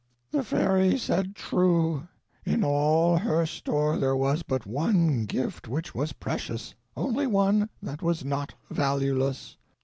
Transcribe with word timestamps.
The 0.31 0.43
fairy 0.43 0.97
said 0.97 1.35
true; 1.35 2.07
in 2.43 2.63
all 2.63 3.17
her 3.17 3.45
store 3.45 3.97
there 3.99 4.15
was 4.15 4.41
but 4.41 4.65
one 4.65 5.25
gift 5.25 5.67
which 5.67 5.93
was 5.93 6.11
precious, 6.13 6.73
only 6.97 7.27
one 7.27 7.69
that 7.83 8.01
was 8.01 8.25
not 8.25 8.55
valueless. 8.71 9.57